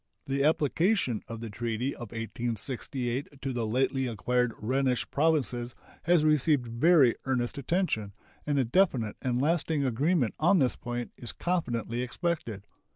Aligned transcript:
The 0.25 0.43
application 0.43 1.21
of 1.27 1.41
the 1.41 1.51
treaty 1.51 1.93
of 1.93 2.09
1868 2.11 3.39
to 3.39 3.53
the 3.53 3.67
lately 3.67 4.07
acquired 4.07 4.51
Rhenish 4.59 5.07
provinces 5.11 5.75
has 6.05 6.23
received 6.23 6.65
very 6.65 7.13
earnest 7.25 7.59
attention, 7.59 8.15
and 8.47 8.57
a 8.57 8.65
definite 8.65 9.17
and 9.21 9.39
lasting 9.39 9.85
agreement 9.85 10.33
on 10.39 10.57
this 10.57 10.75
point 10.75 11.11
is 11.17 11.31
confidently 11.33 12.01
expected. 12.01 12.65